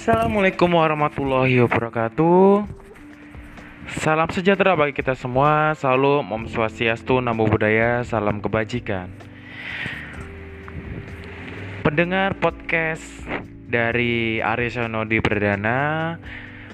Assalamualaikum 0.00 0.80
warahmatullahi 0.80 1.60
wabarakatuh. 1.60 2.64
Salam 4.00 4.32
sejahtera 4.32 4.72
bagi 4.72 4.96
kita 4.96 5.12
semua. 5.12 5.76
Selalu 5.76 6.24
Om 6.24 6.48
Swastiastu, 6.48 7.20
Namo 7.20 7.44
Buddhaya, 7.44 8.00
salam 8.08 8.40
kebajikan. 8.40 9.12
Pendengar 11.84 12.32
podcast 12.40 13.04
dari 13.68 14.40
Arya 14.40 14.88
Sonodi 14.88 15.20
Perdana, 15.20 16.16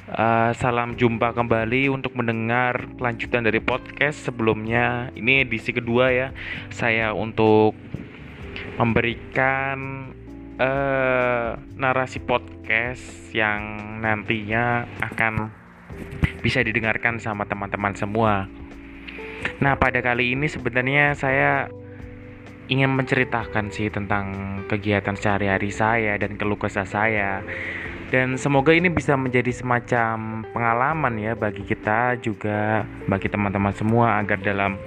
uh, 0.06 0.54
salam 0.54 0.94
jumpa 0.94 1.34
kembali 1.34 1.90
untuk 1.90 2.14
mendengar 2.14 2.86
kelanjutan 2.94 3.42
dari 3.42 3.58
podcast 3.58 4.22
sebelumnya. 4.22 5.10
Ini 5.18 5.42
edisi 5.42 5.74
kedua 5.74 6.14
ya. 6.14 6.30
Saya 6.70 7.10
untuk 7.10 7.74
memberikan 8.78 10.14
uh, 10.60 11.56
narasi 11.76 12.20
podcast 12.20 13.32
yang 13.32 13.76
nantinya 14.00 14.88
akan 15.04 15.52
bisa 16.40 16.60
didengarkan 16.64 17.20
sama 17.20 17.44
teman-teman 17.48 17.96
semua. 17.96 18.48
Nah, 19.60 19.78
pada 19.78 20.02
kali 20.02 20.36
ini 20.36 20.48
sebenarnya 20.50 21.16
saya 21.16 21.70
ingin 22.66 22.90
menceritakan 22.98 23.70
sih 23.70 23.88
tentang 23.88 24.58
kegiatan 24.66 25.14
sehari-hari 25.14 25.70
saya 25.70 26.18
dan 26.18 26.34
keluh 26.34 26.58
kesah 26.58 26.88
saya. 26.88 27.40
Dan 28.06 28.38
semoga 28.38 28.70
ini 28.70 28.86
bisa 28.86 29.18
menjadi 29.18 29.50
semacam 29.50 30.46
pengalaman 30.54 31.18
ya 31.18 31.34
bagi 31.34 31.66
kita 31.66 32.14
juga 32.22 32.86
bagi 33.10 33.26
teman-teman 33.26 33.74
semua 33.74 34.22
agar 34.22 34.38
dalam 34.38 34.78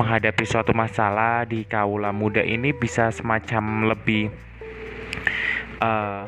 menghadapi 0.00 0.44
suatu 0.48 0.72
masalah 0.72 1.44
di 1.44 1.68
kaula 1.68 2.16
muda 2.16 2.40
ini 2.40 2.72
bisa 2.72 3.12
semacam 3.12 3.92
lebih 3.92 4.32
uh, 5.80 6.24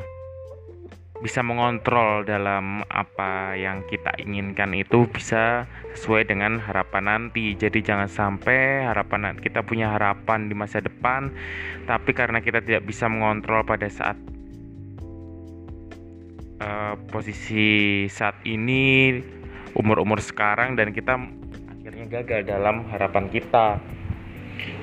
bisa 1.19 1.43
mengontrol 1.43 2.23
dalam 2.23 2.79
apa 2.87 3.51
yang 3.59 3.83
kita 3.91 4.15
inginkan 4.23 4.71
itu 4.71 5.03
bisa 5.11 5.67
sesuai 5.99 6.31
dengan 6.31 6.63
harapan 6.63 7.11
nanti. 7.11 7.59
Jadi 7.59 7.83
jangan 7.83 8.07
sampai 8.07 8.87
harapan 8.87 9.35
kita 9.35 9.59
punya 9.67 9.91
harapan 9.91 10.47
di 10.47 10.55
masa 10.55 10.79
depan, 10.79 11.27
tapi 11.83 12.15
karena 12.15 12.39
kita 12.39 12.63
tidak 12.63 12.87
bisa 12.87 13.11
mengontrol 13.11 13.67
pada 13.67 13.91
saat 13.91 14.15
uh, 16.63 16.95
posisi 17.11 18.07
saat 18.07 18.39
ini, 18.47 19.19
umur-umur 19.75 20.23
sekarang 20.23 20.79
dan 20.79 20.95
kita 20.95 21.19
akhirnya 21.67 22.05
gagal 22.23 22.47
dalam 22.47 22.87
harapan 22.95 23.27
kita. 23.27 23.75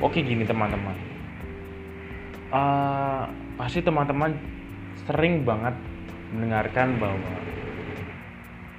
Oke 0.04 0.20
gini 0.20 0.44
teman-teman, 0.44 0.96
uh, 2.52 3.28
pasti 3.56 3.80
teman-teman 3.80 4.36
sering 5.08 5.42
banget 5.48 5.72
mendengarkan 6.32 7.00
bahwa 7.00 7.32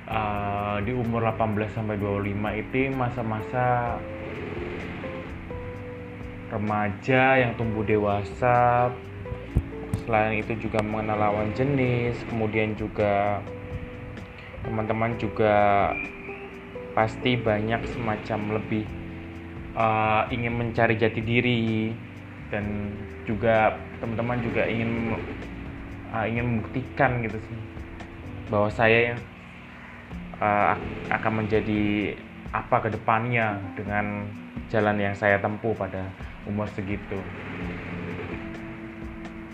uh, 0.05 0.77
di 0.85 0.93
umur 0.93 1.25
18 1.33 1.73
sampai 1.73 1.97
25 1.97 2.61
itu 2.61 2.93
masa-masa 2.93 3.97
remaja 6.53 7.41
yang 7.43 7.51
tumbuh 7.59 7.83
dewasa. 7.83 8.89
Selain 10.05 10.39
itu 10.39 10.55
juga 10.69 10.79
mengenal 10.79 11.19
lawan 11.19 11.51
jenis 11.51 12.15
kemudian 12.31 12.77
juga 12.79 13.43
teman-teman 14.63 15.19
juga 15.19 15.91
pasti 16.95 17.35
banyak 17.35 17.83
semacam 17.91 18.55
lebih 18.55 18.87
uh, 19.75 20.31
ingin 20.31 20.55
mencari 20.55 20.95
jati 20.95 21.19
diri 21.19 21.91
dan 22.47 22.93
juga 23.27 23.75
teman-teman 23.99 24.39
juga 24.39 24.63
ingin 24.63 25.15
uh, 26.15 26.25
ingin 26.27 26.45
membuktikan 26.47 27.19
gitu 27.23 27.37
sih 27.37 27.59
bahwa 28.47 28.71
saya 28.71 29.19
uh, 30.39 30.73
akan 31.11 31.43
menjadi 31.43 32.15
apa 32.55 32.87
ke 32.87 32.89
depannya 32.95 33.59
dengan 33.75 34.23
jalan 34.71 34.97
yang 34.99 35.15
saya 35.15 35.39
tempuh 35.39 35.75
pada 35.75 36.07
umur 36.47 36.67
segitu. 36.71 37.19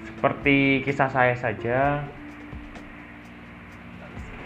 Seperti 0.05 0.85
kisah 0.85 1.09
saya 1.11 1.35
saja, 1.35 2.05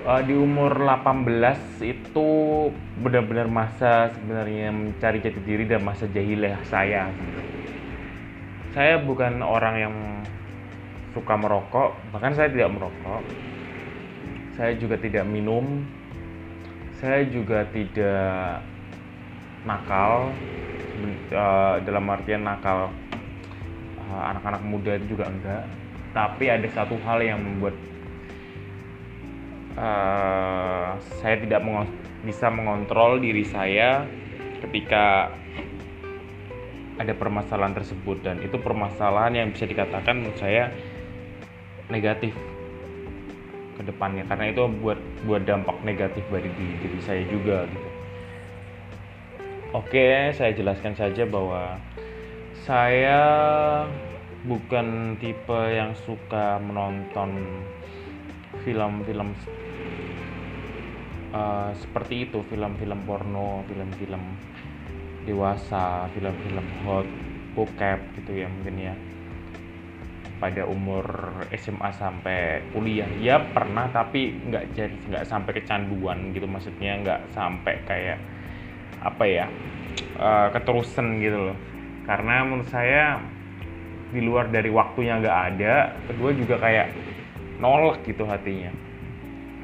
uh, 0.08 0.22
di 0.24 0.34
umur 0.34 0.74
18 0.80 1.84
itu 1.84 2.30
benar-benar 3.04 3.52
masa 3.52 4.10
sebenarnya 4.16 4.72
mencari 4.72 5.20
jati 5.20 5.42
diri 5.44 5.68
dan 5.68 5.84
masa 5.84 6.08
jahiliyah 6.08 6.64
saya. 6.72 7.12
Saya 8.78 9.02
bukan 9.02 9.42
orang 9.42 9.76
yang 9.82 9.96
suka 11.10 11.34
merokok, 11.34 11.98
bahkan 12.14 12.30
saya 12.38 12.46
tidak 12.54 12.78
merokok. 12.78 13.26
Saya 14.54 14.78
juga 14.78 15.02
tidak 15.02 15.26
minum. 15.26 15.82
Saya 17.02 17.26
juga 17.26 17.66
tidak 17.74 18.62
nakal 19.66 20.30
uh, 21.34 21.82
dalam 21.82 22.06
artian 22.06 22.46
nakal 22.46 22.94
uh, 23.98 24.24
anak-anak 24.30 24.62
muda 24.62 24.94
itu 25.02 25.18
juga 25.18 25.26
enggak. 25.26 25.66
Tapi 26.14 26.46
ada 26.46 26.70
satu 26.70 27.02
hal 27.02 27.26
yang 27.26 27.42
membuat 27.42 27.74
uh, 29.74 31.02
saya 31.18 31.42
tidak 31.42 31.66
bisa 32.22 32.46
mengontrol 32.54 33.18
diri 33.18 33.42
saya 33.42 34.06
ketika 34.62 35.34
ada 36.98 37.14
permasalahan 37.14 37.78
tersebut 37.78 38.18
dan 38.26 38.42
itu 38.42 38.58
permasalahan 38.58 39.34
yang 39.38 39.48
bisa 39.54 39.70
dikatakan 39.70 40.18
menurut 40.18 40.38
saya 40.42 40.74
negatif 41.94 42.34
ke 43.78 43.82
depannya 43.86 44.26
karena 44.26 44.50
itu 44.50 44.66
buat 44.82 44.98
buat 45.30 45.46
dampak 45.46 45.78
negatif 45.86 46.26
bagi 46.34 46.50
diri, 46.58 46.98
saya 47.06 47.22
juga 47.30 47.70
gitu. 47.70 47.90
Oke, 49.78 50.34
saya 50.34 50.58
jelaskan 50.58 50.98
saja 50.98 51.28
bahwa 51.30 51.78
saya 52.66 53.22
bukan 54.48 55.20
tipe 55.22 55.62
yang 55.70 55.94
suka 56.08 56.58
menonton 56.58 57.38
film-film 58.66 59.38
uh, 61.36 61.70
seperti 61.78 62.26
itu, 62.26 62.42
film-film 62.50 63.00
porno, 63.06 63.62
film-film 63.70 64.24
dewasa, 65.28 66.08
film-film 66.16 66.68
hot, 66.88 67.08
bokep 67.52 68.00
gitu 68.16 68.42
ya 68.42 68.48
mungkin 68.48 68.76
ya. 68.80 68.96
Pada 70.38 70.64
umur 70.70 71.04
SMA 71.58 71.90
sampai 71.98 72.64
kuliah. 72.72 73.10
Ya 73.20 73.42
pernah 73.42 73.92
tapi 73.92 74.32
nggak 74.48 74.66
jadi 74.78 74.96
nggak 75.12 75.26
sampai 75.28 75.52
kecanduan 75.60 76.32
gitu 76.32 76.48
maksudnya. 76.48 76.96
Nggak 77.04 77.20
sampai 77.36 77.76
kayak 77.84 78.18
apa 79.04 79.24
ya 79.28 79.46
uh, 80.16 80.48
keterusan 80.56 81.20
gitu 81.20 81.52
loh. 81.52 81.58
Karena 82.08 82.48
menurut 82.48 82.70
saya 82.72 83.20
di 84.08 84.24
luar 84.24 84.48
dari 84.48 84.72
waktunya 84.72 85.20
nggak 85.20 85.40
ada 85.52 85.92
kedua 86.08 86.32
juga 86.32 86.56
kayak 86.62 86.88
nolak 87.60 88.06
gitu 88.08 88.24
hatinya. 88.24 88.72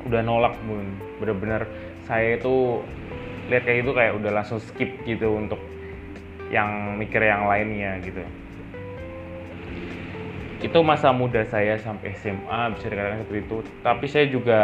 Udah 0.04 0.20
nolak 0.20 0.58
pun 0.68 0.84
bener-bener 1.22 1.64
saya 2.04 2.36
itu 2.36 2.84
lihat 3.52 3.64
kayak 3.68 3.80
itu 3.84 3.92
kayak 3.92 4.14
udah 4.20 4.32
langsung 4.32 4.60
skip 4.62 4.90
gitu 5.04 5.36
untuk 5.36 5.60
yang 6.54 6.96
mikir 6.96 7.20
yang 7.26 7.50
lainnya 7.50 7.98
gitu. 8.06 8.22
Itu 10.64 10.80
masa 10.80 11.12
muda 11.12 11.44
saya 11.50 11.76
sampai 11.82 12.16
SMA 12.16 12.72
bisa 12.78 12.88
dikatakan 12.88 13.20
seperti 13.26 13.42
itu. 13.44 13.58
Tapi 13.84 14.06
saya 14.08 14.26
juga 14.32 14.62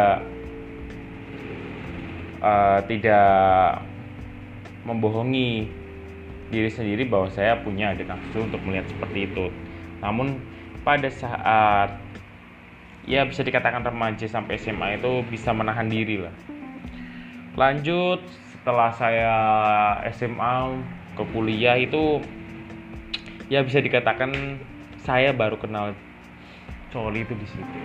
uh, 2.40 2.80
tidak 2.88 3.84
membohongi 4.88 5.68
diri 6.50 6.70
sendiri 6.72 7.04
bahwa 7.06 7.28
saya 7.30 7.60
punya 7.60 7.92
ada 7.92 8.16
nafsu 8.16 8.42
untuk 8.48 8.64
melihat 8.64 8.88
seperti 8.88 9.28
itu. 9.28 9.52
Namun 10.00 10.40
pada 10.82 11.12
saat 11.12 12.00
ya 13.04 13.28
bisa 13.28 13.44
dikatakan 13.44 13.84
remaja 13.84 14.24
sampai 14.24 14.56
SMA 14.56 14.96
itu 14.96 15.20
bisa 15.28 15.52
menahan 15.52 15.86
diri 15.86 16.24
lah. 16.24 16.34
Lanjut 17.60 18.24
setelah 18.60 18.92
saya 18.92 19.36
SMA 20.12 20.84
ke 21.16 21.24
kuliah 21.32 21.80
itu 21.80 22.20
ya 23.48 23.64
bisa 23.64 23.80
dikatakan 23.80 24.60
saya 25.00 25.32
baru 25.32 25.56
kenal 25.56 25.96
coli 26.92 27.24
itu 27.24 27.32
di 27.40 27.46
situ. 27.48 27.78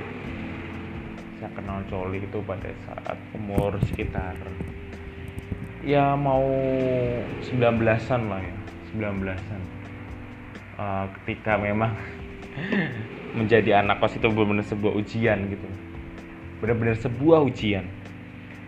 Saya 1.39 1.47
kenal 1.55 1.79
coli 1.87 2.19
itu 2.19 2.43
pada 2.43 2.67
saat 2.83 3.15
umur 3.31 3.79
sekitar 3.87 4.35
ya 5.79 6.11
mau 6.19 6.43
19-an 7.39 8.21
lah 8.27 8.41
ya 8.43 8.57
19-an 8.99 9.61
uh, 10.75 11.05
ketika 11.21 11.55
memang 11.55 11.95
menjadi 13.37 13.79
anak 13.79 14.03
kos 14.03 14.19
itu 14.19 14.27
benar-benar 14.27 14.67
sebuah 14.67 14.91
ujian 14.91 15.39
gitu. 15.47 15.67
Benar-benar 16.59 16.99
sebuah 16.99 17.47
ujian 17.47 17.87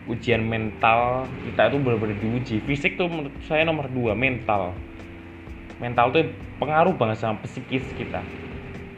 ujian 0.08 0.44
mental 0.44 1.28
kita 1.44 1.72
itu 1.72 1.78
benar-benar 1.84 2.18
diuji. 2.20 2.58
Fisik 2.64 2.96
tuh 2.96 3.12
menurut 3.12 3.36
saya 3.46 3.68
nomor 3.68 3.92
dua 3.92 4.16
mental. 4.16 4.72
Mental 5.78 6.10
tuh 6.10 6.32
pengaruh 6.58 6.96
banget 6.96 7.22
sama 7.22 7.38
psikis 7.44 7.86
kita. 8.00 8.24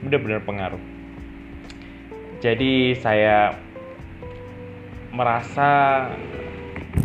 Benar-benar 0.05 0.45
pengaruh. 0.45 0.81
Jadi 2.39 2.95
saya 2.95 3.57
merasa 5.11 6.07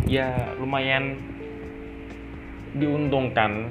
ya 0.07 0.55
lumayan 0.61 1.19
diuntungkan. 2.77 3.67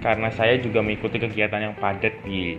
Karena 0.00 0.32
saya 0.32 0.56
juga 0.56 0.80
mengikuti 0.80 1.20
kegiatan 1.20 1.60
yang 1.60 1.76
padat 1.76 2.16
di 2.24 2.56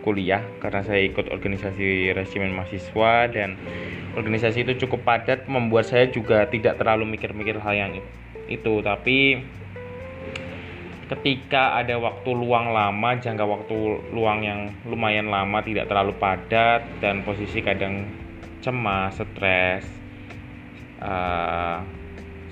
kuliah 0.00 0.40
karena 0.58 0.80
saya 0.80 1.04
ikut 1.04 1.28
organisasi 1.28 2.16
resimen 2.16 2.56
mahasiswa 2.56 3.28
dan 3.28 3.60
organisasi 4.16 4.64
itu 4.66 4.86
cukup 4.86 5.04
padat 5.04 5.46
membuat 5.46 5.86
saya 5.86 6.08
juga 6.08 6.48
tidak 6.48 6.80
terlalu 6.80 7.16
mikir-mikir 7.16 7.60
hal 7.60 7.74
yang 7.76 7.92
itu. 8.50 8.74
Tapi 8.82 9.44
ketika 11.10 11.74
ada 11.78 11.98
waktu 11.98 12.30
luang 12.30 12.70
lama 12.70 13.18
jangka 13.18 13.42
waktu 13.42 13.76
luang 14.14 14.46
yang 14.46 14.60
lumayan 14.86 15.26
lama 15.26 15.58
tidak 15.62 15.90
terlalu 15.90 16.14
padat 16.18 16.86
dan 17.02 17.26
posisi 17.26 17.58
kadang 17.62 18.06
cemas 18.62 19.18
stres 19.18 19.84
uh, 21.02 21.82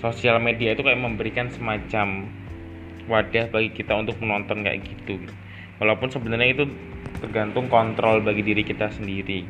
sosial 0.03 0.43
media 0.43 0.75
itu 0.75 0.83
kayak 0.83 0.99
memberikan 0.99 1.47
semacam 1.55 2.27
wadah 3.09 3.47
bagi 3.51 3.71
kita 3.73 3.95
untuk 3.95 4.19
menonton 4.21 4.63
kayak 4.63 4.85
gitu. 4.85 5.23
Walaupun 5.79 6.11
sebenarnya 6.11 6.59
itu 6.59 6.65
tergantung 7.19 7.73
kontrol 7.73 8.21
bagi 8.21 8.45
diri 8.45 8.63
kita 8.63 8.93
sendiri. 8.93 9.45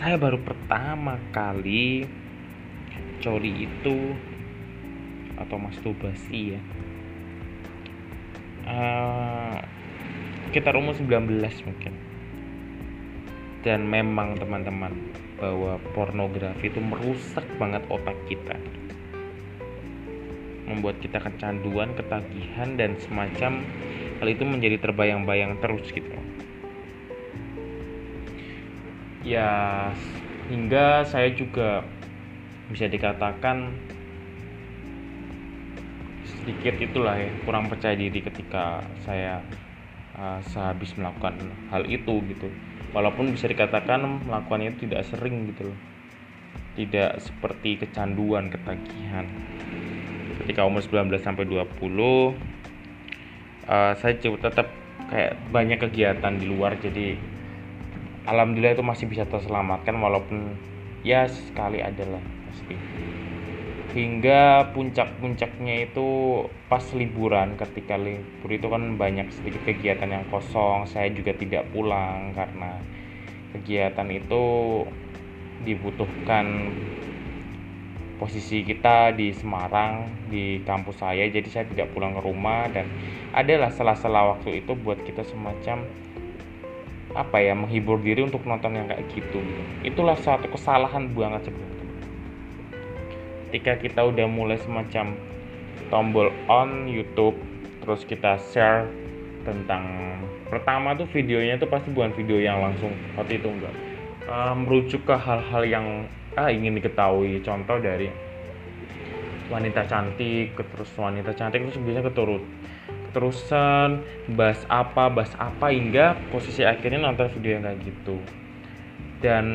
Saya 0.00 0.16
baru 0.18 0.40
pertama 0.40 1.20
kali 1.30 2.08
coli 3.22 3.70
itu 3.70 4.16
atau 5.38 5.56
masturbasi 5.58 6.58
ya. 6.58 6.60
Uh, 8.62 9.58
sekitar 10.50 10.74
umur 10.76 10.98
19 10.98 11.38
mungkin. 11.68 11.94
Dan 13.62 13.86
memang 13.86 14.34
teman-teman 14.42 14.90
bahwa 15.38 15.78
pornografi 15.94 16.66
itu 16.66 16.82
merusak 16.82 17.46
banget 17.62 17.82
otak 17.86 18.18
kita. 18.26 18.58
Membuat 20.66 20.98
kita 20.98 21.22
kecanduan, 21.22 21.94
ketagihan 21.94 22.74
dan 22.74 22.98
semacam 22.98 23.62
hal 24.22 24.30
itu 24.30 24.46
menjadi 24.46 24.78
terbayang-bayang 24.78 25.58
terus 25.58 25.82
gitu. 25.90 26.06
Ya 29.26 29.90
hingga 30.46 31.02
saya 31.02 31.34
juga 31.34 31.82
bisa 32.70 32.86
dikatakan 32.86 33.74
sedikit 36.22 36.78
itulah 36.78 37.18
ya 37.18 37.34
kurang 37.42 37.66
percaya 37.66 37.98
diri 37.98 38.22
ketika 38.22 38.86
saya 39.02 39.42
uh, 40.14 40.38
sehabis 40.54 40.94
melakukan 40.94 41.42
hal 41.74 41.82
itu 41.90 42.22
gitu. 42.30 42.46
Walaupun 42.94 43.34
bisa 43.34 43.50
dikatakan 43.50 44.22
melakukannya 44.22 44.78
itu 44.78 44.86
tidak 44.86 45.02
sering 45.10 45.50
gitu 45.50 45.74
loh. 45.74 45.78
Tidak 46.78 47.18
seperti 47.18 47.74
kecanduan 47.82 48.54
ketagihan. 48.54 49.26
Ketika 50.38 50.62
umur 50.62 50.78
19 50.78 51.10
sampai 51.18 51.42
20 51.42 52.61
uh, 53.68 53.92
saya 53.98 54.18
tetap 54.18 54.70
kayak 55.12 55.36
banyak 55.52 55.76
kegiatan 55.76 56.34
di 56.40 56.46
luar 56.48 56.78
jadi 56.80 57.20
alhamdulillah 58.26 58.78
itu 58.78 58.84
masih 58.86 59.06
bisa 59.10 59.26
terselamatkan 59.26 59.98
walaupun 59.98 60.54
ya 61.02 61.26
sekali 61.26 61.82
adalah 61.82 62.22
pasti. 62.48 62.76
Hingga 63.92 64.72
puncak-puncaknya 64.72 65.84
itu 65.84 66.08
pas 66.72 66.80
liburan 66.96 67.60
ketika 67.60 68.00
libur 68.00 68.48
itu 68.48 68.64
kan 68.72 68.96
banyak 68.96 69.28
sedikit 69.36 69.68
kegiatan 69.68 70.08
yang 70.08 70.24
kosong 70.32 70.88
saya 70.88 71.12
juga 71.12 71.36
tidak 71.36 71.68
pulang 71.76 72.32
karena 72.32 72.80
kegiatan 73.52 74.08
itu 74.08 74.44
dibutuhkan 75.68 76.72
posisi 78.22 78.62
kita 78.62 79.10
di 79.18 79.34
Semarang 79.34 80.06
di 80.30 80.62
kampus 80.62 81.02
saya. 81.02 81.26
Jadi 81.26 81.48
saya 81.50 81.66
tidak 81.66 81.90
pulang 81.90 82.14
ke 82.14 82.22
rumah 82.22 82.70
dan 82.70 82.86
adalah 83.34 83.74
sela-sela 83.74 84.38
waktu 84.38 84.62
itu 84.62 84.78
buat 84.78 85.02
kita 85.02 85.26
semacam 85.26 85.82
apa 87.12 87.36
ya 87.42 87.52
menghibur 87.52 88.00
diri 88.00 88.24
untuk 88.24 88.40
nonton 88.48 88.72
yang 88.72 88.88
kayak 88.88 89.04
gitu 89.12 89.44
itulah 89.84 90.16
suatu 90.16 90.48
kesalahan 90.48 91.12
banget 91.12 91.50
sebenarnya. 91.50 91.86
Ketika 93.50 93.72
kita 93.84 94.00
udah 94.08 94.26
mulai 94.30 94.56
semacam 94.56 95.12
tombol 95.92 96.32
on 96.48 96.88
YouTube 96.88 97.36
terus 97.84 98.08
kita 98.08 98.40
share 98.48 98.88
tentang 99.44 99.84
pertama 100.48 100.96
tuh 100.96 101.04
videonya 101.12 101.60
tuh 101.60 101.68
pasti 101.68 101.92
bukan 101.92 102.16
video 102.16 102.40
yang 102.40 102.64
langsung 102.64 102.96
waktu 103.18 103.36
itu 103.36 103.48
enggak. 103.50 103.74
Uh, 104.24 104.54
merujuk 104.56 105.04
ke 105.04 105.12
hal-hal 105.12 105.66
yang 105.68 106.08
ah 106.38 106.48
ingin 106.48 106.78
diketahui 106.78 107.44
contoh 107.44 107.76
dari 107.80 108.08
wanita 109.52 109.84
cantik 109.84 110.56
terus 110.56 110.90
wanita 110.96 111.36
cantik 111.36 111.68
terus 111.68 111.76
biasanya 111.82 112.08
keturut 112.08 112.42
keterusan 113.12 114.00
bahas 114.32 114.64
apa 114.72 115.12
bahas 115.12 115.36
apa 115.36 115.68
hingga 115.68 116.16
posisi 116.32 116.64
akhirnya 116.64 117.04
nonton 117.04 117.28
video 117.36 117.60
yang 117.60 117.68
kayak 117.68 117.78
gitu. 117.84 118.16
Dan 119.20 119.46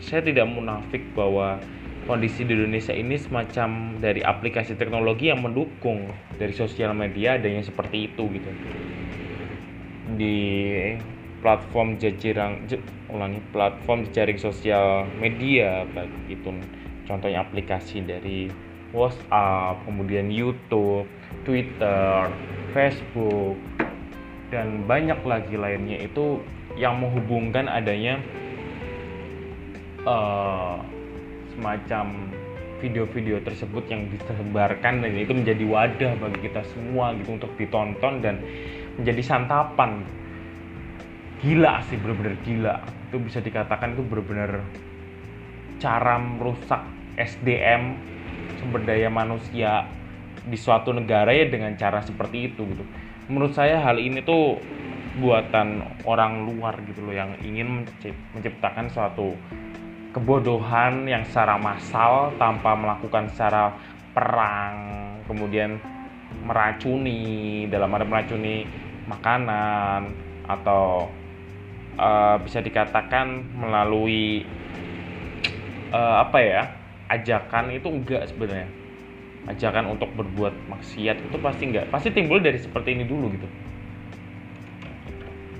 saya 0.00 0.24
tidak 0.24 0.48
munafik 0.48 1.04
bahwa 1.12 1.60
kondisi 2.08 2.48
di 2.48 2.56
Indonesia 2.56 2.96
ini 2.96 3.20
semacam 3.20 4.00
dari 4.00 4.24
aplikasi 4.24 4.74
teknologi 4.80 5.28
yang 5.28 5.44
mendukung 5.44 6.08
dari 6.40 6.56
sosial 6.56 6.96
media 6.96 7.36
adanya 7.36 7.60
seperti 7.60 8.08
itu 8.08 8.24
gitu. 8.32 8.50
Di 10.16 10.40
platform 11.42 11.98
jajaran 11.98 12.64
ulangi 13.10 13.42
platform 13.50 14.06
jaring 14.14 14.38
sosial 14.38 15.04
media 15.18 15.84
baik 15.90 16.10
itu 16.30 16.48
contohnya 17.04 17.42
aplikasi 17.42 18.00
dari 18.06 18.48
WhatsApp 18.94 19.82
kemudian 19.84 20.30
YouTube 20.30 21.08
Twitter 21.42 22.30
Facebook 22.72 23.56
dan 24.52 24.84
banyak 24.84 25.16
lagi 25.24 25.56
lainnya. 25.56 26.04
Itu 26.04 26.44
yang 26.76 27.00
menghubungkan 27.00 27.68
adanya 27.68 28.20
uh, 30.04 30.76
semacam 31.56 32.32
video-video 32.84 33.40
tersebut 33.40 33.86
yang 33.88 34.10
disebarkan 34.10 35.06
dan 35.06 35.12
itu 35.14 35.32
menjadi 35.32 35.64
wadah 35.64 36.12
bagi 36.18 36.50
kita 36.50 36.66
semua 36.74 37.14
gitu 37.14 37.38
untuk 37.38 37.52
ditonton 37.54 38.20
dan 38.20 38.42
menjadi 38.98 39.22
santapan 39.22 40.02
gila 41.42 41.82
sih 41.90 41.98
bener-bener 41.98 42.38
gila. 42.46 42.78
Itu 43.10 43.18
bisa 43.18 43.42
dikatakan 43.42 43.98
itu 43.98 44.02
bener-bener 44.06 44.62
cara 45.82 46.16
merusak 46.16 46.86
SDM 47.18 47.98
sumber 48.62 48.86
daya 48.86 49.10
manusia 49.10 49.90
di 50.46 50.54
suatu 50.54 50.94
negara 50.94 51.34
ya 51.34 51.50
dengan 51.50 51.74
cara 51.74 51.98
seperti 52.02 52.54
itu 52.54 52.62
gitu. 52.62 52.84
Menurut 53.26 53.54
saya 53.54 53.82
hal 53.82 53.98
ini 53.98 54.22
tuh 54.22 54.62
buatan 55.18 55.84
orang 56.08 56.48
luar 56.48 56.78
gitu 56.88 57.04
loh 57.04 57.12
yang 57.12 57.36
ingin 57.44 57.84
menciptakan 58.32 58.88
suatu 58.88 59.36
kebodohan 60.16 61.04
yang 61.04 61.20
secara 61.28 61.60
massal 61.60 62.32
tanpa 62.40 62.72
melakukan 62.72 63.28
secara 63.32 63.76
perang 64.12 64.76
kemudian 65.28 65.80
meracuni 66.44 67.64
dalam 67.68 67.92
ada 67.92 68.04
meracuni 68.08 68.64
makanan 69.08 70.12
atau 70.48 71.08
uh, 71.98 72.36
bisa 72.40 72.60
dikatakan 72.64 73.44
melalui 73.56 74.46
uh, 75.92 76.24
apa 76.24 76.38
ya 76.40 76.62
ajakan 77.12 77.74
itu 77.74 77.88
enggak 77.88 78.28
sebenarnya. 78.30 78.68
Ajakan 79.42 79.98
untuk 79.98 80.06
berbuat 80.14 80.54
maksiat 80.70 81.18
itu 81.18 81.36
pasti 81.42 81.62
enggak. 81.68 81.90
Pasti 81.90 82.08
timbul 82.14 82.38
dari 82.38 82.62
seperti 82.62 82.94
ini 82.94 83.04
dulu 83.04 83.26
gitu. 83.34 83.48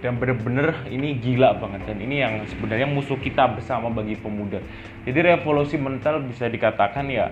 Dan 0.02 0.18
bener-bener 0.18 0.86
ini 0.90 1.18
gila 1.18 1.58
banget. 1.58 1.86
Dan 1.90 1.98
ini 2.02 2.22
yang 2.22 2.42
sebenarnya 2.46 2.86
musuh 2.86 3.18
kita 3.18 3.58
bersama 3.58 3.90
bagi 3.90 4.14
pemuda. 4.14 4.62
Jadi 5.02 5.18
revolusi 5.18 5.76
mental 5.78 6.22
bisa 6.26 6.46
dikatakan 6.46 7.10
ya 7.10 7.30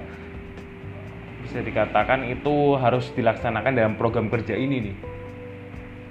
bisa 1.41 1.67
dikatakan 1.67 2.31
itu 2.31 2.79
harus 2.79 3.11
dilaksanakan 3.11 3.75
dalam 3.75 3.95
program 3.99 4.31
kerja 4.31 4.55
ini 4.55 4.87
nih 4.87 4.97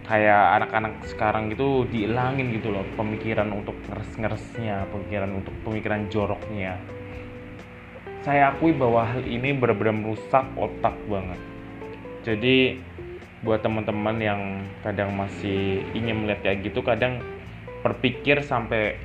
kayak 0.09 0.43
anak-anak 0.57 1.05
sekarang 1.05 1.53
itu 1.53 1.85
dihilangin 1.85 2.49
gitu 2.57 2.73
loh 2.73 2.81
pemikiran 2.97 3.53
untuk 3.53 3.77
ngeres-ngeresnya 3.85 4.89
pemikiran 4.89 5.29
untuk 5.37 5.53
pemikiran 5.61 6.09
joroknya. 6.09 6.81
Saya 8.25 8.49
akui 8.49 8.73
bahwa 8.73 9.05
hal 9.05 9.21
ini 9.21 9.53
benar-benar 9.53 9.93
merusak 9.93 10.49
otak 10.57 10.97
banget. 11.05 11.37
Jadi 12.25 12.81
buat 13.45 13.61
teman-teman 13.61 14.17
yang 14.17 14.41
kadang 14.81 15.13
masih 15.13 15.85
ingin 15.93 16.25
melihat 16.25 16.41
kayak 16.43 16.67
gitu 16.67 16.81
kadang 16.81 17.21
berpikir 17.85 18.43
sampai 18.43 18.99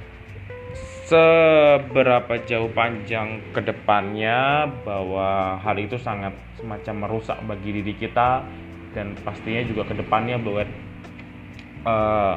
seberapa 1.06 2.42
jauh 2.48 2.72
panjang 2.72 3.38
ke 3.52 3.60
depannya 3.60 4.66
bahwa 4.82 5.60
hal 5.60 5.76
itu 5.78 6.00
sangat 6.00 6.34
semacam 6.58 7.06
merusak 7.06 7.38
bagi 7.44 7.70
diri 7.70 7.94
kita 7.94 8.42
dan 8.96 9.14
pastinya 9.22 9.62
juga 9.62 9.86
ke 9.90 9.94
depannya 9.94 10.40
buat 10.42 10.66
uh, 11.84 12.36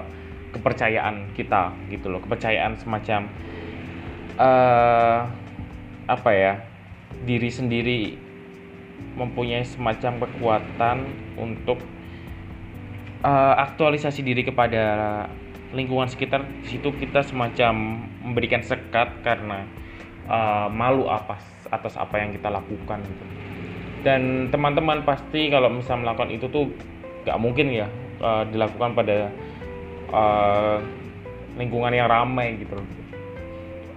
kepercayaan 0.55 1.35
kita 1.35 1.75
gitu 1.91 2.07
loh 2.07 2.23
kepercayaan 2.23 2.79
semacam 2.79 3.27
uh, 4.39 5.27
apa 6.07 6.31
ya 6.31 6.53
diri 7.27 7.49
sendiri 7.51 8.01
mempunyai 9.17 9.65
semacam 9.65 10.23
kekuatan 10.29 10.97
untuk 11.35 11.81
uh, 13.25 13.55
aktualisasi 13.57 14.21
diri 14.21 14.45
kepada 14.45 14.83
lingkungan 15.73 16.07
sekitar. 16.07 16.45
Situ 16.63 16.93
kita 16.95 17.25
semacam 17.25 18.05
memberikan 18.23 18.61
sekat 18.63 19.25
karena 19.25 19.65
uh, 20.29 20.69
malu 20.71 21.09
apa 21.09 21.41
atas 21.67 21.97
apa 21.99 22.21
yang 22.21 22.31
kita 22.31 22.47
lakukan 22.47 23.03
gitu. 23.03 23.25
Dan 24.05 24.53
teman-teman 24.53 25.03
pasti 25.03 25.51
kalau 25.51 25.67
misalnya 25.67 26.07
melakukan 26.07 26.31
itu 26.31 26.45
tuh 26.47 26.71
gak 27.27 27.35
mungkin 27.41 27.73
ya 27.73 27.89
uh, 28.21 28.43
dilakukan 28.49 28.93
pada 28.93 29.31
uh, 30.13 30.77
lingkungan 31.57 31.93
yang 31.93 32.07
ramai 32.09 32.57
gitu 32.61 32.77
loh. 32.77 32.87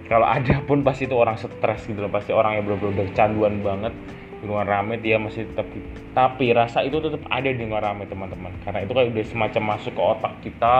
Kalau 0.09 0.27
ada 0.27 0.59
pun 0.67 0.83
pasti 0.83 1.07
itu 1.07 1.15
orang 1.15 1.39
stres 1.39 1.87
gitu 1.87 2.03
loh 2.03 2.11
pasti 2.11 2.35
orang 2.35 2.59
yang 2.59 2.67
benar-benar 2.67 3.07
canduan 3.15 3.63
banget 3.63 3.95
lingkungan 4.43 4.67
rame 4.67 4.97
dia 4.99 5.21
masih 5.21 5.47
tetap 5.53 5.69
tapi 6.17 6.51
rasa 6.51 6.81
itu 6.81 6.97
tetap 6.97 7.21
ada 7.29 7.47
di 7.47 7.61
lingkungan 7.61 7.85
rame 7.85 8.03
teman-teman. 8.09 8.51
Karena 8.67 8.83
itu 8.83 8.91
kayak 8.91 9.13
udah 9.15 9.25
semacam 9.29 9.63
masuk 9.77 9.93
ke 9.95 10.01
otak 10.01 10.33
kita 10.43 10.75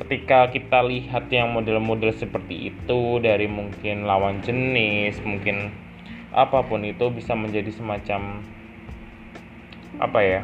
ketika 0.00 0.48
kita 0.48 0.80
lihat 0.80 1.28
yang 1.28 1.52
model-model 1.52 2.08
seperti 2.16 2.72
itu 2.72 3.20
dari 3.20 3.44
mungkin 3.44 4.08
lawan 4.08 4.40
jenis 4.40 5.20
mungkin 5.20 5.68
apa 6.32 6.64
pun 6.64 6.80
itu 6.88 7.12
bisa 7.12 7.36
menjadi 7.36 7.68
semacam 7.68 8.40
apa 10.00 10.20
ya 10.24 10.40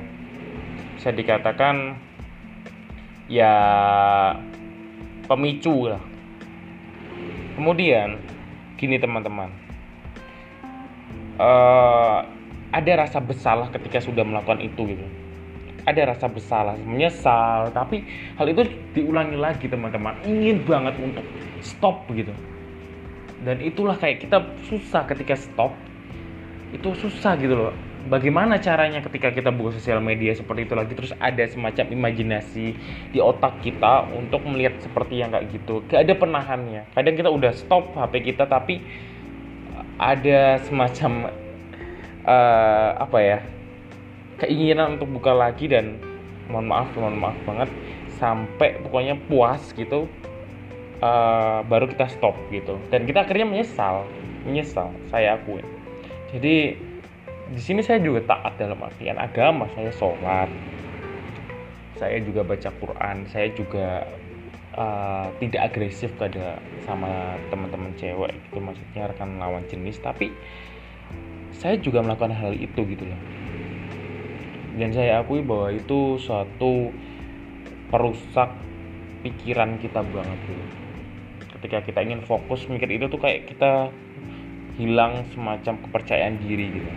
bisa 1.00 1.08
dikatakan 1.14 1.96
ya 3.26 3.52
pemicu 5.26 5.90
lah. 5.90 6.02
Kemudian 7.58 8.20
gini 8.78 8.96
teman-teman. 9.00 9.50
Uh, 11.36 12.24
ada 12.72 12.92
rasa 13.06 13.20
bersalah 13.20 13.68
ketika 13.72 14.00
sudah 14.00 14.24
melakukan 14.24 14.62
itu 14.62 14.96
gitu. 14.96 15.06
Ada 15.86 16.16
rasa 16.16 16.26
bersalah 16.26 16.74
menyesal 16.82 17.70
tapi 17.70 18.02
hal 18.34 18.46
itu 18.50 18.66
diulangi 18.94 19.38
lagi 19.38 19.66
teman-teman. 19.70 20.18
Ingin 20.26 20.66
banget 20.66 20.94
untuk 20.98 21.24
stop 21.62 22.06
gitu. 22.14 22.34
Dan 23.46 23.62
itulah 23.62 23.94
kayak 23.94 24.26
kita 24.26 24.42
susah 24.66 25.06
ketika 25.06 25.38
stop. 25.38 25.72
Itu 26.74 26.92
susah 26.98 27.38
gitu 27.38 27.54
loh 27.54 27.85
bagaimana 28.06 28.58
caranya 28.62 29.02
ketika 29.02 29.34
kita 29.34 29.50
buka 29.50 29.76
sosial 29.76 30.00
media 30.00 30.32
seperti 30.32 30.64
itu 30.64 30.74
lagi 30.74 30.92
terus 30.94 31.12
ada 31.18 31.44
semacam 31.46 31.86
imajinasi 31.92 32.66
di 33.10 33.18
otak 33.18 33.60
kita 33.60 34.06
untuk 34.14 34.42
melihat 34.46 34.78
seperti 34.80 35.20
yang 35.20 35.34
kayak 35.34 35.50
gitu? 35.50 35.82
Gak 35.90 36.06
ada 36.06 36.14
penahannya. 36.14 36.82
Kadang 36.94 37.14
kita 37.18 37.30
udah 37.30 37.52
stop 37.52 37.92
HP 37.94 38.32
kita 38.32 38.46
tapi 38.46 38.80
ada 40.00 40.60
semacam 40.64 41.32
uh, 42.24 42.90
apa 43.00 43.18
ya 43.20 43.38
keinginan 44.40 45.00
untuk 45.00 45.08
buka 45.10 45.32
lagi 45.32 45.68
dan 45.68 45.96
mohon 46.52 46.68
maaf 46.68 46.88
mohon 46.94 47.16
maaf 47.16 47.36
banget 47.48 47.70
sampai 48.16 48.80
pokoknya 48.80 49.16
puas 49.28 49.60
gitu 49.76 50.08
uh, 51.04 51.60
baru 51.66 51.90
kita 51.90 52.08
stop 52.08 52.36
gitu. 52.48 52.80
Dan 52.88 53.04
kita 53.04 53.24
akhirnya 53.24 53.48
menyesal 53.48 54.04
menyesal 54.46 54.94
saya 55.10 55.34
akui 55.34 55.60
jadi 56.30 56.74
di 57.46 57.62
sini 57.62 57.80
saya 57.84 58.02
juga 58.02 58.26
taat 58.26 58.58
dalam 58.58 58.82
artian 58.82 59.18
agama 59.22 59.70
saya 59.74 59.90
sholat 59.94 60.50
saya 61.94 62.18
juga 62.18 62.42
baca 62.42 62.70
Quran 62.82 63.16
saya 63.30 63.48
juga 63.54 64.02
uh, 64.74 65.26
tidak 65.38 65.72
agresif 65.72 66.10
pada 66.18 66.58
sama 66.82 67.38
teman-teman 67.48 67.94
cewek 67.94 68.34
itu 68.34 68.58
maksudnya 68.58 69.10
rekan 69.10 69.38
lawan 69.38 69.62
jenis 69.70 69.98
tapi 70.02 70.34
saya 71.56 71.80
juga 71.80 72.04
melakukan 72.04 72.36
hal 72.36 72.52
itu 72.52 72.80
gitu 72.84 73.04
loh. 73.08 73.20
Dan 74.76 74.92
saya 74.92 75.24
akui 75.24 75.40
bahwa 75.40 75.72
itu 75.72 76.20
suatu 76.20 76.92
perusak 77.88 78.52
pikiran 79.24 79.80
kita 79.80 80.04
banget 80.04 80.36
gitu. 80.44 80.64
Ketika 81.56 81.80
kita 81.80 82.04
ingin 82.04 82.20
fokus 82.28 82.68
mikir 82.68 82.92
itu 82.92 83.08
tuh 83.08 83.16
kayak 83.16 83.48
kita 83.48 83.88
hilang 84.76 85.24
semacam 85.32 85.80
kepercayaan 85.88 86.36
diri 86.36 86.68
gitu 86.68 86.92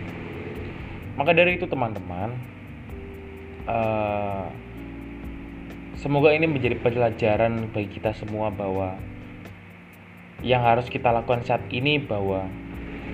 maka 1.20 1.36
dari 1.36 1.60
itu 1.60 1.68
teman-teman 1.68 2.32
uh, 3.68 4.48
Semoga 6.00 6.32
ini 6.32 6.48
menjadi 6.48 6.80
pelajaran 6.80 7.68
bagi 7.76 8.00
kita 8.00 8.16
semua 8.16 8.48
bahwa 8.48 8.96
yang 10.40 10.64
harus 10.64 10.88
kita 10.88 11.12
lakukan 11.12 11.44
saat 11.44 11.60
ini 11.68 12.00
bahwa 12.00 12.48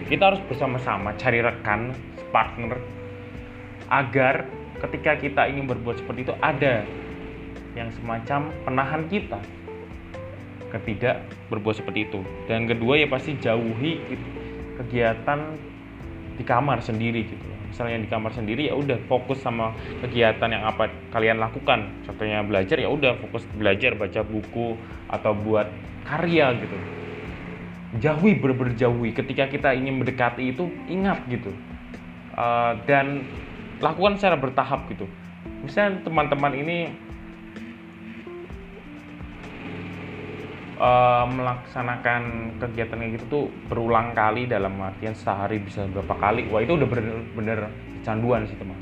kita 0.07 0.23
harus 0.23 0.39
bersama-sama 0.47 1.11
cari 1.19 1.43
rekan, 1.43 1.91
partner 2.31 2.79
agar 3.91 4.47
ketika 4.87 5.19
kita 5.19 5.51
ingin 5.51 5.67
berbuat 5.67 5.99
seperti 5.99 6.31
itu 6.31 6.35
ada 6.39 6.87
yang 7.75 7.91
semacam 7.91 8.55
penahan 8.63 9.03
kita 9.11 9.43
ketidak 10.71 11.27
berbuat 11.51 11.83
seperti 11.83 12.07
itu. 12.07 12.23
Dan 12.47 12.71
kedua 12.71 13.03
ya 13.03 13.11
pasti 13.11 13.35
jauhi 13.35 13.99
kegiatan 14.79 15.59
di 16.39 16.47
kamar 16.47 16.79
sendiri 16.87 17.27
gitu 17.27 17.56
misalnya 17.77 18.01
di 18.01 18.09
kamar 18.09 18.33
sendiri 18.33 18.73
ya 18.73 18.75
udah 18.81 18.97
fokus 19.05 19.45
sama 19.45 19.77
kegiatan 20.01 20.49
yang 20.49 20.65
apa 20.65 20.89
kalian 21.13 21.37
lakukan. 21.37 21.93
Contohnya 22.09 22.41
belajar 22.41 22.81
ya 22.81 22.89
udah 22.89 23.21
fokus 23.21 23.45
belajar 23.53 23.93
baca 24.01 24.25
buku 24.25 24.81
atau 25.13 25.37
buat 25.37 25.69
karya 26.09 26.57
gitu. 26.57 26.73
Jauhi 28.01 28.41
bener-bener 28.41 28.81
jauhi. 28.81 29.13
Ketika 29.13 29.53
kita 29.53 29.77
ingin 29.77 30.01
mendekati 30.01 30.57
itu 30.57 30.73
ingat 30.89 31.29
gitu. 31.29 31.53
Uh, 32.33 32.81
dan 32.89 33.29
lakukan 33.85 34.17
secara 34.17 34.41
bertahap 34.41 34.89
gitu. 34.89 35.05
Misalnya 35.61 36.01
teman-teman 36.01 36.57
ini 36.57 36.97
uh, 40.77 41.25
melaksanakan 41.29 42.55
kegiatan 42.61 42.97
kayak 42.97 43.13
gitu 43.21 43.25
tuh 43.29 43.45
berulang 43.69 44.13
kali 44.17 44.49
dalam 44.49 44.77
artian 44.81 45.17
sehari 45.17 45.61
bisa 45.61 45.85
berapa 45.91 46.15
kali. 46.17 46.49
Wah 46.49 46.61
itu 46.65 46.77
udah 46.77 46.89
bener-bener 46.89 47.69
kecanduan 48.01 48.47
sih 48.47 48.57
teman 48.57 48.79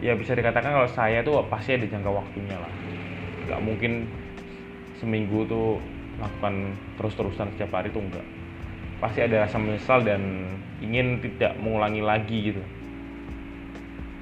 ya 0.00 0.16
bisa 0.16 0.32
dikatakan 0.32 0.72
kalau 0.72 0.88
saya 0.88 1.20
tuh 1.20 1.44
pasti 1.52 1.76
ada 1.76 1.84
jangka 1.84 2.10
waktunya 2.10 2.56
lah. 2.56 2.72
Nggak 3.46 3.60
mungkin 3.60 3.92
seminggu 4.96 5.44
tuh 5.44 5.76
lakukan 6.20 6.76
terus-terusan 7.00 7.52
setiap 7.56 7.80
hari 7.80 7.88
tuh 7.92 8.04
enggak 8.04 8.26
pasti 9.00 9.24
ada 9.24 9.48
rasa 9.48 9.56
menyesal 9.56 10.04
dan 10.04 10.20
ingin 10.84 11.24
tidak 11.24 11.56
mengulangi 11.56 12.04
lagi 12.04 12.52
gitu. 12.52 12.62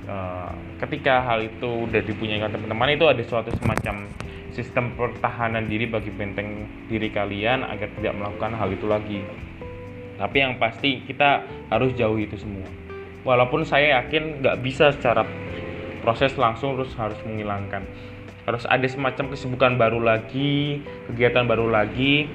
Uh, 0.09 0.55
ketika 0.81 1.21
hal 1.21 1.45
itu 1.45 1.85
udah 1.85 2.01
dipunyai 2.01 2.41
teman-teman 2.41 2.95
itu 2.95 3.05
ada 3.05 3.23
suatu 3.27 3.51
semacam 3.59 4.09
sistem 4.53 4.97
pertahanan 4.97 5.69
diri 5.69 5.85
bagi 5.89 6.09
benteng 6.13 6.69
diri 6.89 7.13
kalian 7.13 7.65
agar 7.65 7.89
tidak 7.99 8.15
melakukan 8.17 8.53
hal 8.57 8.69
itu 8.73 8.87
lagi. 8.89 9.21
Tapi 10.19 10.37
yang 10.43 10.59
pasti 10.59 11.05
kita 11.07 11.47
harus 11.71 11.95
jauhi 11.95 12.27
itu 12.27 12.37
semua. 12.41 12.67
Walaupun 13.23 13.63
saya 13.63 14.03
yakin 14.03 14.43
nggak 14.43 14.57
bisa 14.65 14.91
secara 14.91 15.23
proses 16.03 16.35
langsung 16.35 16.75
terus 16.75 16.95
harus 16.99 17.19
menghilangkan. 17.23 17.87
Harus 18.49 18.65
ada 18.65 18.89
semacam 18.89 19.37
kesibukan 19.37 19.77
baru 19.77 20.01
lagi, 20.01 20.81
kegiatan 21.13 21.45
baru 21.45 21.69
lagi 21.69 22.27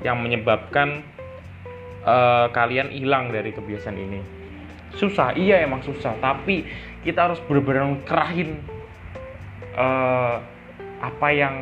yang 0.00 0.18
menyebabkan 0.24 1.04
uh, 2.02 2.48
kalian 2.50 2.90
hilang 2.90 3.30
dari 3.30 3.52
kebiasaan 3.52 3.98
ini. 3.98 4.20
Susah, 4.96 5.36
iya 5.36 5.60
emang 5.62 5.84
susah. 5.84 6.16
Tapi 6.18 6.64
kita 7.04 7.30
harus 7.30 7.40
benar-benar 7.44 8.00
kerahin 8.08 8.60
uh, 9.76 10.40
apa 11.02 11.28
yang 11.34 11.56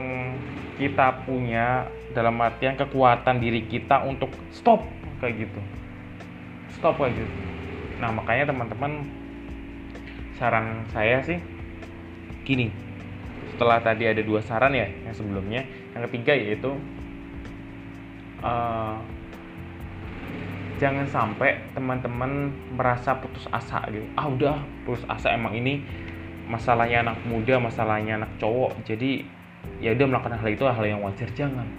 kita 0.76 1.24
punya 1.24 1.88
dalam 2.12 2.36
artian 2.44 2.76
kekuatan 2.76 3.40
diri 3.40 3.64
kita 3.64 4.04
untuk 4.04 4.28
stop 4.52 4.84
kayak 5.24 5.48
gitu. 5.48 5.60
Stop 6.76 7.00
kayak 7.00 7.16
gitu. 7.16 7.34
Nah 8.04 8.12
makanya 8.12 8.52
teman-teman 8.52 9.08
saran 10.36 10.84
saya 10.92 11.24
sih 11.24 11.40
gini. 12.44 12.68
Setelah 13.56 13.80
tadi 13.80 14.08
ada 14.08 14.20
dua 14.20 14.44
saran 14.44 14.76
ya 14.76 14.88
yang 14.88 15.16
sebelumnya. 15.16 15.64
Yang 15.96 16.02
ketiga 16.12 16.32
yaitu 16.36 16.70
uh, 18.44 18.96
jangan 20.80 21.04
sampai 21.08 21.60
teman-teman 21.76 22.52
merasa 22.72 23.16
putus 23.20 23.44
asa 23.52 23.84
gitu. 23.92 24.04
Ah 24.16 24.28
udah 24.28 24.64
putus 24.88 25.04
asa 25.08 25.36
emang 25.36 25.52
ini 25.52 25.84
masalahnya 26.50 27.06
anak 27.06 27.22
muda 27.22 27.62
masalahnya 27.62 28.18
anak 28.18 28.32
cowok. 28.42 28.82
Jadi 28.82 29.22
ya 29.78 29.94
udah 29.94 30.06
melakukan 30.10 30.42
hal 30.42 30.50
itu 30.50 30.64
hal 30.66 30.84
yang 30.84 31.00
wajar 31.06 31.30
jangan. 31.38 31.70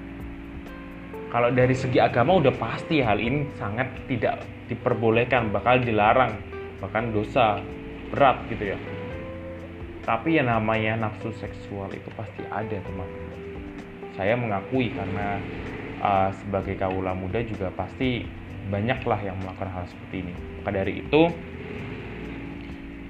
Kalau 1.31 1.51
dari 1.51 1.75
segi 1.75 1.99
agama 1.99 2.39
udah 2.39 2.55
pasti 2.55 3.03
hal 3.03 3.19
ini 3.19 3.51
sangat 3.59 3.91
tidak 4.07 4.43
diperbolehkan 4.71 5.51
bakal 5.51 5.79
dilarang 5.83 6.39
bahkan 6.79 7.11
dosa 7.11 7.59
berat 8.09 8.39
gitu 8.47 8.71
ya. 8.71 8.79
Tapi 10.01 10.39
yang 10.39 10.49
namanya 10.49 11.07
nafsu 11.07 11.29
seksual 11.35 11.91
itu 11.93 12.09
pasti 12.17 12.41
ada 12.49 12.79
teman 12.81 13.31
saya 14.15 14.35
mengakui 14.35 14.91
karena 14.91 15.39
uh, 16.03 16.29
sebagai 16.43 16.75
kaula 16.75 17.15
muda 17.15 17.39
juga 17.41 17.71
pasti 17.73 18.27
banyaklah 18.69 19.17
yang 19.23 19.37
melakukan 19.39 19.71
hal 19.71 19.85
seperti 19.87 20.29
ini. 20.29 20.33
Maka 20.61 20.69
dari 20.83 20.93
itu 21.01 21.21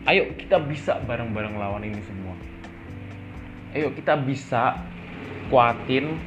ayo 0.09 0.33
kita 0.33 0.57
bisa 0.61 0.97
bareng-bareng 1.05 1.55
lawan 1.57 1.85
ini 1.85 2.01
semua. 2.01 2.35
Ayo 3.71 3.93
kita 3.93 4.17
bisa 4.17 4.81
kuatin 5.47 6.17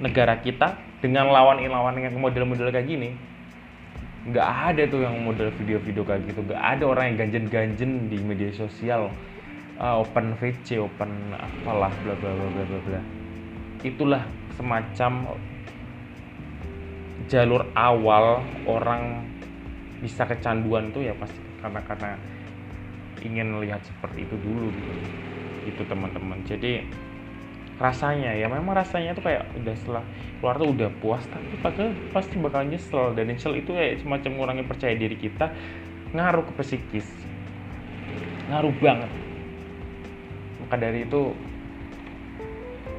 negara 0.00 0.38
kita 0.40 0.78
dengan 1.04 1.28
lawan-lawan 1.30 1.98
yang 1.98 2.14
model-model 2.16 2.72
kayak 2.72 2.88
gini. 2.88 3.14
Nggak 4.22 4.48
ada 4.48 4.82
tuh 4.86 5.02
yang 5.02 5.18
model 5.20 5.50
video-video 5.58 6.02
kayak 6.06 6.30
gitu. 6.30 6.40
Nggak 6.46 6.62
ada 6.62 6.84
orang 6.86 7.04
yang 7.12 7.16
ganjen-ganjen 7.26 8.08
di 8.08 8.18
media 8.22 8.50
sosial. 8.54 9.10
Uh, 9.82 10.04
open 10.04 10.36
VC 10.38 10.78
open 10.78 11.34
apalah 11.34 11.90
bla 12.06 12.14
bla 12.14 12.30
bla 12.30 12.62
bla 12.64 12.78
bla. 12.86 13.02
Itulah 13.82 14.22
semacam 14.54 15.32
jalur 17.26 17.66
awal 17.74 18.44
orang 18.68 19.26
bisa 20.02 20.26
kecanduan 20.26 20.90
tuh 20.90 21.06
ya 21.06 21.14
pasti 21.16 21.38
karena 21.62 21.80
karena 21.86 22.10
ingin 23.22 23.54
melihat 23.54 23.80
seperti 23.86 24.26
itu 24.26 24.36
dulu 24.38 24.74
gitu. 24.74 24.92
Itu 25.66 25.82
teman-teman. 25.86 26.42
Jadi 26.46 26.82
rasanya 27.80 28.36
ya 28.38 28.46
memang 28.46 28.78
rasanya 28.78 29.16
tuh 29.16 29.26
kayak 29.26 29.42
udah 29.58 29.74
setelah 29.74 30.04
keluar 30.38 30.54
tuh 30.60 30.70
udah 30.70 30.90
puas 31.02 31.24
tapi 31.30 31.58
pasti 32.10 32.36
bakal 32.38 32.66
nyesel. 32.66 33.14
Dan 33.14 33.30
nyesel 33.30 33.58
itu 33.58 33.72
ya 33.74 33.94
semacam 33.98 34.30
ngurangi 34.38 34.64
percaya 34.66 34.94
diri 34.98 35.16
kita 35.16 35.50
ngaruh 36.12 36.44
ke 36.44 36.52
psikis. 36.62 37.08
Ngaruh 38.50 38.74
banget. 38.82 39.10
Maka 40.66 40.74
dari 40.78 41.06
itu 41.06 41.32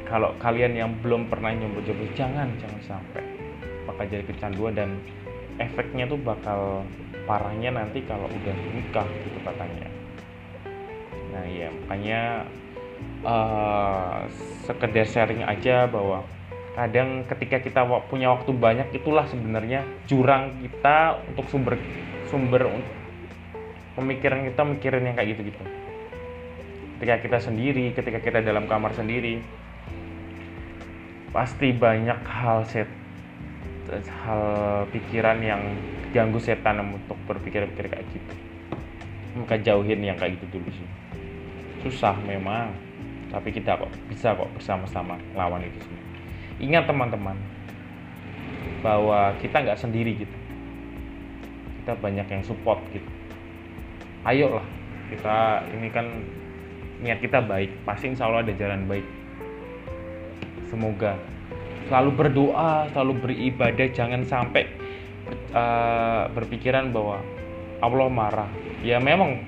kalau 0.08 0.36
kalian 0.40 0.78
yang 0.78 0.92
belum 1.02 1.28
pernah 1.28 1.52
nyoba-nyoba 1.52 2.06
jangan 2.16 2.48
jangan 2.60 2.82
sampai. 2.84 3.24
Bakal 3.84 4.06
jadi 4.08 4.24
kecanduan 4.24 4.74
dan 4.74 4.90
efeknya 5.62 6.10
tuh 6.10 6.18
bakal 6.18 6.82
parahnya 7.24 7.72
nanti 7.72 8.04
kalau 8.04 8.28
udah 8.28 8.58
nikah 8.76 9.08
gitu 9.24 9.40
katanya 9.48 9.88
nah 11.34 11.44
iya 11.50 11.74
makanya 11.74 12.22
uh, 13.26 14.30
sekedar 14.64 15.08
sharing 15.08 15.42
aja 15.44 15.90
bahwa 15.90 16.24
kadang 16.74 17.22
ketika 17.30 17.62
kita 17.62 17.82
punya 18.10 18.34
waktu 18.34 18.50
banyak 18.50 18.90
itulah 18.98 19.30
sebenarnya 19.30 19.86
jurang 20.10 20.58
kita 20.62 21.22
untuk 21.30 21.46
sumber 21.50 21.78
sumber 22.34 22.66
pemikiran 23.94 24.50
kita 24.50 24.62
mikirin 24.66 25.06
yang 25.06 25.16
kayak 25.16 25.38
gitu-gitu. 25.38 25.64
Ketika 26.98 27.16
kita 27.22 27.38
sendiri 27.46 27.94
ketika 27.94 28.20
kita 28.22 28.40
dalam 28.42 28.66
kamar 28.66 28.90
sendiri 28.98 29.46
pasti 31.30 31.74
banyak 31.74 32.20
hal 32.26 32.66
set 32.66 32.90
hal 34.26 34.46
pikiran 34.90 35.38
yang 35.46 35.62
ganggu 36.10 36.42
setan 36.42 36.82
untuk 36.82 37.18
berpikir-pikir 37.30 37.86
kayak 37.86 38.06
gitu. 38.10 38.34
Maka 39.38 39.62
jauhin 39.62 40.02
yang 40.02 40.18
kayak 40.18 40.42
gitu 40.42 40.58
dulu 40.58 40.74
sih 40.74 40.93
susah 41.84 42.16
memang 42.24 42.72
tapi 43.34 43.50
kita 43.50 43.76
kok 43.82 43.90
bisa 44.08 44.38
kok 44.38 44.46
bersama-sama 44.54 45.18
lawan 45.34 45.66
itu 45.66 45.82
semua. 45.82 46.06
Ingat 46.62 46.86
teman-teman 46.86 47.34
bahwa 48.86 49.34
kita 49.42 49.66
nggak 49.66 49.82
sendiri 49.82 50.22
gitu. 50.22 50.38
Kita 51.82 51.98
banyak 51.98 52.30
yang 52.30 52.44
support 52.46 52.78
gitu. 52.94 53.10
Ayolah 54.24 54.64
kita 55.10 55.66
ini 55.74 55.90
kan 55.90 56.06
niat 57.02 57.20
kita 57.26 57.42
baik. 57.42 57.74
Pasti 57.84 58.14
insya 58.14 58.30
Allah 58.30 58.46
ada 58.46 58.54
jalan 58.54 58.86
baik. 58.86 59.08
Semoga 60.70 61.18
selalu 61.90 62.12
berdoa 62.14 62.86
selalu 62.94 63.14
beribadah. 63.18 63.88
Jangan 63.90 64.22
sampai 64.30 64.70
uh, 65.58 66.30
berpikiran 66.38 66.94
bahwa 66.94 67.18
Allah 67.82 68.08
marah. 68.14 68.52
Ya 68.86 69.02
memang 69.02 69.42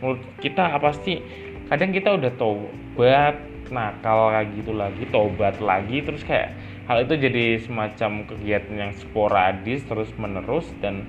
menurut 0.00 0.22
kita 0.42 0.76
pasti 0.78 1.22
kadang 1.66 1.90
kita 1.90 2.14
udah 2.14 2.32
tobat 2.38 3.36
nakal 3.70 4.30
kayak 4.30 4.54
gitu 4.54 4.72
lagi 4.76 5.04
tobat 5.10 5.58
lagi 5.58 5.98
terus 6.04 6.22
kayak 6.22 6.54
hal 6.86 7.02
itu 7.02 7.18
jadi 7.18 7.58
semacam 7.66 8.22
kegiatan 8.30 8.74
yang 8.78 8.92
sporadis 8.94 9.82
terus 9.90 10.06
menerus 10.14 10.70
dan 10.78 11.02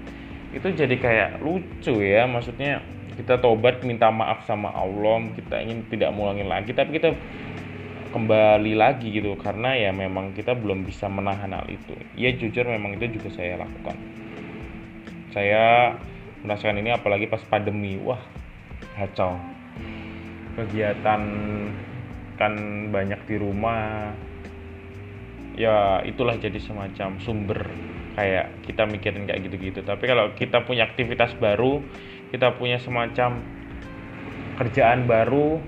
itu 0.55 0.73
jadi 0.73 0.95
kayak 0.97 1.29
lucu 1.45 2.01
ya. 2.01 2.25
Maksudnya 2.25 2.81
kita 3.17 3.37
tobat 3.41 3.81
minta 3.85 4.09
maaf 4.09 4.45
sama 4.45 4.73
Allah 4.73 5.25
kita 5.37 5.61
ingin 5.61 5.85
tidak 5.89 6.13
mengulangi 6.13 6.45
lagi 6.45 6.71
tapi 6.73 6.97
kita 6.97 7.13
kembali 8.13 8.73
lagi 8.77 9.13
gitu 9.13 9.35
karena 9.37 9.77
ya 9.77 9.91
memang 9.93 10.33
kita 10.33 10.57
belum 10.57 10.85
bisa 10.87 11.05
menahan 11.05 11.53
hal 11.53 11.65
itu. 11.69 11.93
Ya 12.17 12.33
jujur 12.33 12.65
memang 12.65 12.97
itu 12.97 13.21
juga 13.21 13.29
saya 13.37 13.61
lakukan. 13.61 13.97
Saya 15.35 15.93
merasakan 16.41 16.81
ini 16.81 16.89
apalagi 16.89 17.29
pas 17.29 17.43
pandemi. 17.45 18.01
Wah 18.01 18.21
kacau. 18.97 19.37
Kegiatan 20.57 21.21
kan 22.41 22.53
banyak 22.89 23.21
di 23.29 23.35
rumah. 23.37 24.09
Ya 25.57 26.01
itulah 26.05 26.37
jadi 26.37 26.57
semacam 26.57 27.17
sumber 27.21 27.69
kayak 28.17 28.65
kita 28.65 28.89
mikirin 28.89 29.29
kayak 29.29 29.45
gitu-gitu. 29.45 29.85
Tapi 29.85 30.03
kalau 30.09 30.33
kita 30.33 30.65
punya 30.65 30.89
aktivitas 30.89 31.37
baru 31.37 31.81
kita 32.33 32.57
punya 32.59 32.81
semacam 32.81 33.39
kerjaan 34.57 35.05
baru 35.05 35.61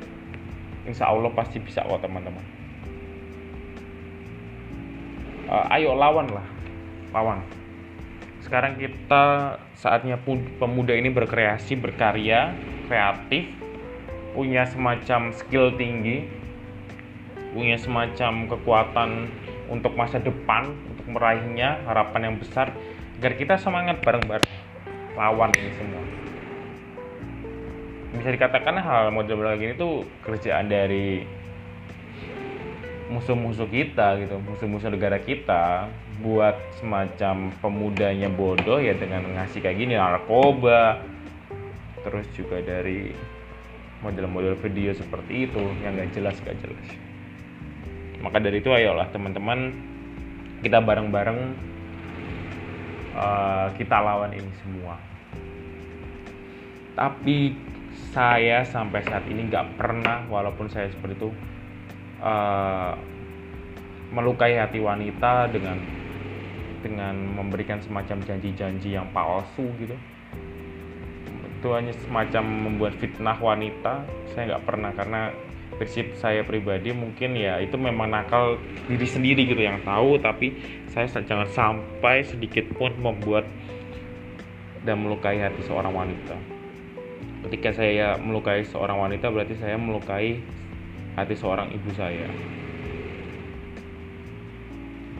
insya 0.90 1.08
Allah 1.14 1.30
pasti 1.38 1.62
bisa 1.62 1.86
kok 1.86 2.02
teman-teman. 2.02 2.46
Uh, 5.50 5.66
ayo 5.78 5.94
lawan 5.94 6.30
lah 6.30 6.46
lawan. 7.14 7.42
Sekarang 8.46 8.78
kita 8.82 9.58
saatnya 9.78 10.18
pemuda 10.58 10.98
ini 10.98 11.14
berkreasi 11.14 11.78
berkarya 11.78 12.54
kreatif 12.90 13.54
punya 14.34 14.66
semacam 14.66 15.30
skill 15.34 15.74
tinggi, 15.78 16.26
punya 17.54 17.78
semacam 17.78 18.50
kekuatan 18.50 19.10
untuk 19.70 19.94
masa 19.94 20.18
depan, 20.18 20.74
untuk 20.90 21.06
meraihnya, 21.06 21.82
harapan 21.86 22.34
yang 22.34 22.36
besar, 22.42 22.74
agar 23.22 23.32
kita 23.38 23.56
semangat 23.62 24.02
bareng-bareng 24.02 24.54
lawan 25.14 25.54
ini 25.54 25.72
semua. 25.78 26.04
Bisa 28.10 28.30
dikatakan 28.34 28.82
hal 28.82 29.14
model 29.14 29.38
kayak 29.38 29.60
gini 29.62 29.74
tuh 29.78 30.02
kerjaan 30.26 30.66
dari 30.66 31.26
musuh-musuh 33.10 33.70
kita 33.70 34.22
gitu, 34.22 34.38
musuh-musuh 34.42 34.90
negara 34.94 35.18
kita 35.18 35.90
buat 36.22 36.58
semacam 36.78 37.50
pemudanya 37.64 38.30
bodoh 38.30 38.78
ya 38.78 38.94
dengan 38.94 39.24
ngasih 39.34 39.64
kayak 39.64 39.78
gini 39.82 39.94
narkoba 39.98 41.02
terus 42.06 42.26
juga 42.36 42.64
dari 42.64 43.12
model-model 44.00 44.56
video 44.64 44.96
seperti 44.96 45.50
itu 45.50 45.64
yang 45.84 46.00
gak 46.00 46.12
jelas 46.16 46.36
gak 46.44 46.58
jelas. 46.64 46.88
Maka 48.20 48.40
dari 48.40 48.60
itu 48.60 48.72
ayolah 48.72 49.08
teman-teman 49.12 49.72
kita 50.60 50.84
bareng-bareng 50.84 51.40
uh, 53.16 53.68
kita 53.76 53.98
lawan 54.00 54.36
ini 54.36 54.52
semua. 54.64 54.96
Tapi 57.00 57.56
saya 58.12 58.68
sampai 58.68 59.06
saat 59.08 59.24
ini 59.32 59.48
nggak 59.48 59.80
pernah 59.80 60.28
walaupun 60.28 60.68
saya 60.68 60.92
seperti 60.92 61.16
itu 61.16 61.30
uh, 62.20 62.94
melukai 64.12 64.58
hati 64.58 64.82
wanita 64.82 65.48
dengan 65.54 65.78
dengan 66.80 67.16
memberikan 67.36 67.80
semacam 67.84 68.24
janji-janji 68.24 68.96
yang 68.96 69.08
palsu 69.12 69.68
gitu 69.80 69.96
itu 71.60 71.68
hanya 71.76 71.92
semacam 72.08 72.44
membuat 72.72 72.96
fitnah 73.04 73.36
wanita 73.36 74.08
saya 74.32 74.56
nggak 74.56 74.64
pernah 74.64 74.92
karena 74.96 75.22
prinsip 75.76 76.16
saya 76.16 76.44
pribadi 76.48 76.96
mungkin 76.96 77.36
ya 77.36 77.60
itu 77.60 77.76
memang 77.76 78.12
nakal 78.12 78.56
diri 78.88 79.04
sendiri 79.04 79.44
gitu 79.44 79.60
yang 79.60 79.84
tahu 79.84 80.16
tapi 80.24 80.56
saya 80.92 81.12
jangan 81.12 81.48
sampai 81.52 82.24
sedikit 82.24 82.64
pun 82.80 82.96
membuat 82.96 83.44
dan 84.84 85.04
melukai 85.04 85.40
hati 85.40 85.60
seorang 85.68 85.92
wanita. 85.92 86.36
Ketika 87.48 87.72
saya 87.72 88.16
melukai 88.20 88.64
seorang 88.68 89.00
wanita 89.00 89.32
berarti 89.32 89.56
saya 89.60 89.76
melukai 89.80 90.40
hati 91.16 91.36
seorang 91.36 91.72
ibu 91.72 91.90
saya. 91.96 92.28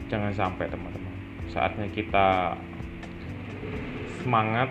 Jangan 0.08 0.32
sampai 0.34 0.66
teman-teman. 0.68 1.14
Saatnya 1.52 1.86
kita 1.92 2.56
semangat 4.20 4.68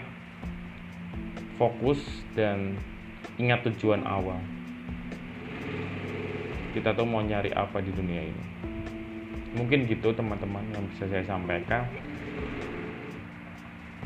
fokus 1.60 2.00
dan 2.34 2.80
ingat 3.36 3.68
tujuan 3.68 4.08
awal. 4.08 4.40
Kita 6.72 6.96
tuh 6.96 7.04
mau 7.04 7.20
nyari 7.20 7.52
apa 7.52 7.84
di 7.84 7.92
dunia 7.92 8.24
ini. 8.24 8.44
Mungkin 9.60 9.92
gitu 9.92 10.16
teman-teman 10.16 10.64
yang 10.72 10.88
bisa 10.96 11.04
saya 11.12 11.28
sampaikan. 11.28 11.84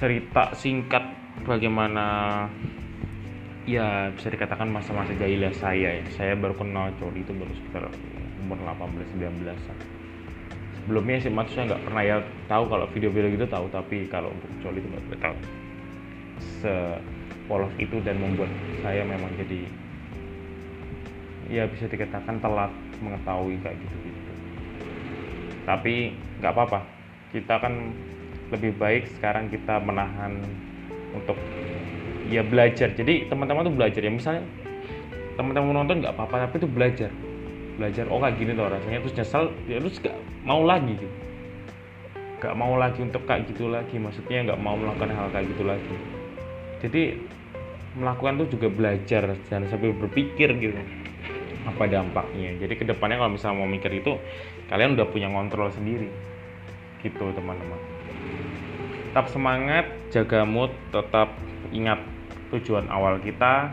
Cerita 0.01 0.57
singkat 0.57 1.05
bagaimana 1.45 2.05
ya 3.69 4.09
bisa 4.17 4.33
dikatakan 4.33 4.73
masa-masa 4.73 5.13
jahiliyah 5.13 5.53
saya 5.53 6.01
ya. 6.01 6.03
Saya 6.17 6.33
baru 6.33 6.57
kenal 6.57 6.89
coli 6.97 7.21
itu 7.21 7.31
baru 7.31 7.53
sekitar 7.53 7.85
umur 8.41 8.57
18-19 8.65 9.45
an 9.47 9.77
sebelumnya 10.83 11.15
sih 11.23 11.31
maksudnya 11.31 11.63
nggak 11.71 11.83
pernah 11.87 12.03
ya 12.03 12.17
tahu 12.51 12.67
kalau 12.67 12.85
video-video 12.91 13.39
gitu 13.39 13.47
tahu 13.47 13.71
tapi 13.71 14.03
kalau 14.11 14.35
untuk 14.35 14.51
coli 14.59 14.83
itu 14.83 14.87
nggak 14.91 15.21
tahu. 15.23 15.37
Se 16.59 16.73
polos 17.49 17.71
itu 17.79 17.99
dan 18.01 18.19
membuat 18.19 18.49
saya 18.81 19.03
memang 19.03 19.29
jadi 19.35 19.67
ya 21.51 21.63
bisa 21.67 21.85
dikatakan 21.91 22.39
telat 22.39 22.71
mengetahui 23.03 23.59
kayak 23.61 23.77
gitu 23.77 23.95
gitu 24.07 24.23
tapi 25.63 26.11
nggak 26.43 26.51
apa-apa. 26.51 26.79
Kita 27.31 27.57
kan 27.63 27.95
lebih 28.51 28.75
baik 28.77 29.09
sekarang 29.17 29.49
kita 29.49 29.79
menahan 29.81 30.37
untuk 31.15 31.39
ya 32.27 32.43
belajar. 32.43 32.91
Jadi 32.93 33.31
teman-teman 33.31 33.67
tuh 33.67 33.75
belajar 33.75 34.01
ya. 34.03 34.11
Misalnya 34.11 34.43
teman-teman 35.39 35.73
nonton 35.73 36.03
nggak 36.03 36.13
apa-apa 36.13 36.47
tapi 36.47 36.61
itu 36.61 36.69
belajar. 36.69 37.11
Belajar 37.79 38.05
oh 38.11 38.19
kayak 38.21 38.35
gini 38.37 38.51
tuh 38.53 38.69
rasanya. 38.69 38.99
Terus 39.07 39.15
nyesel 39.17 39.43
ya 39.65 39.77
terus 39.81 39.97
gak 40.03 40.17
mau 40.45 40.61
lagi 40.61 40.93
gitu. 40.93 41.15
Gak 42.43 42.53
mau 42.59 42.75
lagi 42.75 42.99
untuk 42.99 43.23
kayak 43.23 43.47
gitu 43.49 43.71
lagi. 43.71 43.95
Maksudnya 43.97 44.51
nggak 44.51 44.59
mau 44.59 44.75
melakukan 44.75 45.09
hal 45.15 45.31
kayak 45.31 45.47
gitu 45.55 45.63
lagi 45.63 45.95
jadi 46.83 47.15
melakukan 47.95 48.43
tuh 48.43 48.47
juga 48.59 48.67
belajar 48.67 49.39
jangan 49.47 49.71
sampai 49.71 49.95
berpikir 49.95 50.51
gitu 50.59 50.75
apa 51.63 51.87
dampaknya. 51.87 52.59
Jadi 52.59 52.73
ke 52.75 52.83
depannya 52.83 53.23
kalau 53.23 53.31
misalnya 53.39 53.63
mau 53.63 53.69
mikir 53.69 53.87
itu 53.95 54.19
kalian 54.67 54.99
udah 54.99 55.07
punya 55.07 55.31
kontrol 55.31 55.71
sendiri. 55.71 56.11
Gitu 56.99 57.23
teman-teman. 57.23 57.79
Tetap 59.09 59.31
semangat 59.31 59.85
jaga 60.11 60.43
mood 60.43 60.75
tetap 60.91 61.31
ingat 61.71 62.03
tujuan 62.51 62.91
awal 62.91 63.23
kita 63.23 63.71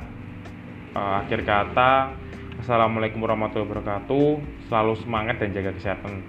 uh, 0.94 1.27
akhir 1.27 1.42
kata. 1.42 2.14
Assalamualaikum 2.62 3.25
warahmatullahi 3.25 3.66
wabarakatuh. 3.66 4.29
Selalu 4.70 4.94
semangat 5.03 5.42
dan 5.42 5.51
jaga 5.51 5.75
kesehatan 5.75 6.23